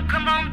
come 0.00 0.26
on, 0.26 0.51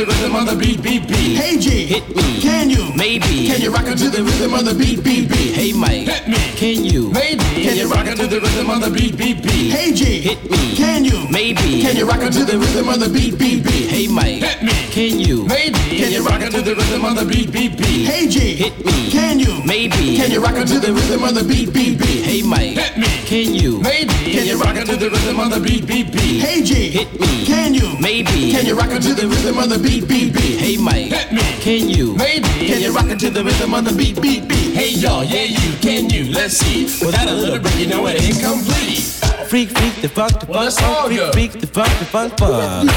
the 0.00 0.06
rhythm 0.06 0.34
of 0.34 0.46
the 0.46 0.56
beat, 0.56 0.82
beat, 0.82 1.06
beat? 1.06 1.36
Hey 1.36 1.58
G. 1.58 1.84
Hit 1.84 2.08
me. 2.16 2.40
Can 2.40 2.70
you? 2.70 2.90
Maybe. 2.96 3.48
Can 3.48 3.60
you 3.60 3.70
rock 3.70 3.86
it 3.86 3.98
to 3.98 4.08
the 4.08 4.22
rhythm 4.24 4.54
of 4.54 4.64
the 4.64 4.72
beat, 4.72 5.04
beat, 5.04 5.28
beat? 5.28 5.52
Hey, 5.52 5.72
Mike. 5.72 6.08
Hit 6.08 6.26
me. 6.26 6.40
Can 6.56 6.84
you? 6.84 7.10
Maybe. 7.12 7.44
Can 7.44 7.76
you 7.76 7.86
rock 7.90 8.06
it 8.06 8.16
to 8.16 8.26
the 8.26 8.40
rhythm 8.40 8.70
of 8.70 8.80
the 8.80 8.90
beat, 8.90 9.18
beat, 9.18 9.42
beat? 9.42 9.70
Hey 9.70 9.92
G. 9.92 10.20
Hit 10.20 10.50
me. 10.50 10.74
Can 10.74 11.04
you? 11.04 11.28
Maybe. 11.28 11.82
Can 11.82 11.96
you 11.96 12.08
rock 12.08 12.22
it 12.22 12.32
to 12.32 12.44
the 12.44 12.56
rhythm 12.56 12.88
of 12.88 13.00
the 13.00 13.10
beat, 13.10 13.38
beat, 13.38 13.62
beat? 13.62 13.90
Hey, 13.90 14.06
Mike. 14.08 14.40
Hit 14.40 14.62
me. 14.62 14.72
Can 14.88 15.20
you? 15.20 15.44
Maybe. 15.44 16.00
Can 16.00 16.12
you 16.12 16.24
rock 16.24 16.40
it 16.40 16.50
to 16.52 16.62
the 16.62 16.74
rhythm 16.74 17.04
of 17.04 17.16
the 17.16 17.26
beat, 17.26 17.52
beat, 17.52 17.76
beat? 17.76 18.06
Hey 18.08 18.26
G. 18.26 18.56
Hit 18.56 18.84
me. 18.84 19.10
Can 19.10 19.38
you? 19.38 19.52
Maybe. 19.66 20.16
Can 20.16 20.30
you 20.30 20.40
rock 20.40 20.56
it 20.56 20.66
to 20.68 20.80
the 20.80 20.94
rhythm 20.94 21.24
of 21.24 21.34
the 21.34 21.44
beat, 21.44 21.74
beat, 21.74 21.98
beat? 22.00 22.24
Hey, 22.24 22.40
Mike. 22.40 22.72
Hit 22.80 22.96
me. 22.96 23.08
Can 23.28 23.52
you? 23.54 23.80
Maybe. 23.84 24.32
Can 24.32 24.46
you 24.48 24.56
rock 24.56 24.76
it 24.76 24.86
to 24.86 24.96
the 24.96 25.10
rhythm 25.10 25.40
of 25.40 25.50
the 25.52 25.60
beat, 25.60 25.86
beat, 25.86 26.10
beat? 26.10 26.40
Hey 26.40 26.64
G. 26.64 26.88
Hit 26.88 27.20
me. 27.20 27.44
Can 27.44 27.74
you? 27.74 27.98
Maybe. 28.00 28.50
Can 28.50 28.64
you 28.64 28.74
rock 28.74 28.88
it 28.88 29.02
to 29.02 29.12
the 29.12 29.28
rhythm 29.28 29.58
of 29.58 29.68
the 29.68 29.78
beat, 29.78 29.89
beat, 29.90 30.08
beat? 30.08 30.32
beat. 30.32 30.58
Hey, 30.58 30.76
Mike. 30.76 31.10
Hit 31.10 31.32
me. 31.32 31.42
Can 31.60 31.88
you? 31.88 32.14
Maybe. 32.14 32.46
Can 32.66 32.80
you 32.80 32.92
rock 32.92 33.10
it 33.10 33.18
to 33.20 33.30
the 33.30 33.42
rhythm 33.42 33.74
of 33.74 33.84
the 33.84 33.92
beat, 33.92 34.20
beat, 34.20 34.48
beat? 34.48 34.74
Hey 34.74 34.90
y'all, 34.90 35.24
yeah 35.24 35.42
you, 35.42 35.76
can 35.78 36.08
you? 36.08 36.32
Let's 36.32 36.56
see. 36.58 36.84
Without 37.04 37.28
a 37.28 37.34
little 37.34 37.58
break, 37.58 37.76
you 37.76 37.86
know 37.86 38.06
it 38.06 38.22
ain't 38.22 38.40
complete. 38.40 39.02
Freak, 39.50 39.70
freak, 39.76 39.94
the 40.00 40.08
funk, 40.08 40.38
the 40.38 40.46
funk, 40.46 40.72
funk, 40.72 41.08
freak, 41.08 41.32
freak, 41.32 41.52
the 41.60 41.66
funk, 41.66 41.98
the 41.98 42.04
funk, 42.04 42.38
funk. 42.38 42.90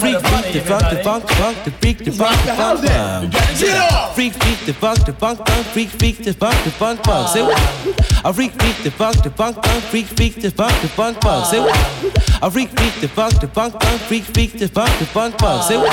Freak, 0.00 0.20
freak, 0.22 0.52
the 0.52 0.60
funk, 0.60 0.92
the 0.92 1.02
funk, 1.02 1.26
the 1.26 1.34
funk, 1.34 1.64
the 1.64 1.70
freak, 1.72 1.98
the 1.98 2.12
funk, 2.12 2.44
the 2.46 2.52
funk, 2.54 2.80
funk. 2.86 3.32
Get 3.58 3.92
off! 3.92 4.14
Freak, 4.14 4.32
freak, 4.34 4.60
the 4.64 4.74
funk, 4.74 5.04
the 5.04 5.12
funk, 5.12 5.38
funk, 5.46 5.66
freak, 5.66 5.88
freak, 5.88 6.18
the 6.18 6.32
funk, 6.32 6.64
the 6.64 6.70
funk, 6.70 7.04
funk. 7.04 7.28
Say 7.28 7.42
what? 7.42 8.11
A 8.24 8.32
freak, 8.32 8.52
freak, 8.52 8.76
the 8.84 8.90
funk, 8.92 9.20
the 9.24 9.30
funk, 9.30 9.56
funk, 9.64 9.82
freak, 9.90 10.06
freak, 10.06 10.34
the 10.36 10.48
funk, 10.48 10.72
the 10.80 10.86
funk, 10.86 11.20
funk. 11.22 11.44
Say 11.46 11.58
what? 11.58 11.74
A 12.40 12.48
freak, 12.48 12.70
freak, 12.70 12.94
the 13.00 13.08
funk, 13.08 13.40
the 13.40 13.48
funk, 13.48 13.72
funk, 13.82 14.00
freak, 14.02 14.22
freak, 14.22 14.52
the 14.52 14.68
funk, 14.68 14.96
the 15.00 15.06
funk, 15.06 15.36
funk. 15.40 15.62
Say 15.64 15.76
what? 15.76 15.92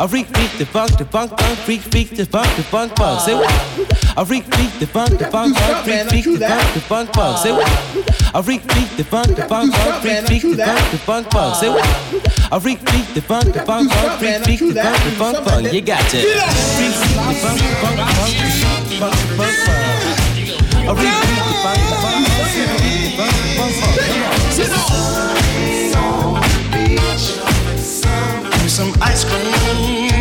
A 0.00 0.08
freak, 0.08 0.26
freak, 0.34 0.50
the 0.58 0.66
funk, 0.66 0.98
the 0.98 1.04
funk, 1.04 1.30
funk, 1.38 1.58
freak, 1.60 1.80
freak, 1.82 2.10
the 2.10 2.26
funk, 2.26 2.56
the 2.56 2.62
funk, 2.64 2.96
funk. 2.96 3.20
Say 3.20 3.34
what? 3.34 3.48
A 4.16 4.26
freak, 4.26 4.44
freak, 4.52 4.72
the 4.80 4.86
funk, 4.88 5.10
the 5.18 5.30
funk, 5.30 5.56
funk, 5.56 5.84
freak, 5.84 6.08
freak, 6.08 6.24
the 6.24 6.48
funk, 6.48 6.74
the 6.74 6.80
funk, 6.80 7.12
funk. 7.14 7.38
Say 7.38 7.52
what? 7.52 7.70
A 8.34 8.42
freak, 8.42 8.62
freak, 8.72 8.96
the 8.96 9.04
funk, 9.04 9.28
the 9.36 9.46
funk, 9.46 9.72
funk, 9.72 10.02
freak, 10.02 10.26
freak, 10.26 10.42
the 10.42 10.64
funk, 10.66 10.90
the 10.90 10.98
funk, 10.98 11.30
funk. 11.30 11.54
Say 11.54 11.68
what? 11.68 11.86
A 12.50 12.60
freak, 12.60 12.80
freak, 12.88 13.14
the 13.14 13.20
funk, 13.22 13.54
the 13.54 13.60
funk, 13.62 13.92
funk, 13.92 14.18
freak, 14.18 14.42
freak, 14.42 14.58
the 14.58 14.82
funk, 14.82 15.04
the 15.04 15.10
funk, 15.12 15.36
funk. 15.46 15.72
You 15.72 15.80
got 15.80 16.02
it. 16.12 16.26
Freak, 16.74 16.94
freak, 16.98 17.22
the 17.22 17.38
funk, 17.38 17.58
the 17.62 17.76
funk, 17.78 18.00
funk, 18.02 18.34
freak, 18.34 18.50
freak, 18.50 18.88
the 18.88 18.96
funk, 18.98 19.14
the 19.14 19.36
funk, 19.36 19.51
freak, 20.94 21.12
freak, 21.12 21.38
the 21.38 21.54
funk, 21.62 21.78
the 21.78 21.96
freak, 22.02 23.16
the 23.16 23.22
funk, 23.22 23.94
the. 23.96 24.22
Give 28.50 28.62
me 28.62 28.68
some 28.68 28.92
ice 29.00 29.24
cream. 29.24 30.11